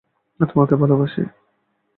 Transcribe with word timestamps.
তোমাকে 0.39 0.75
ভালোবাসি। 0.75 1.21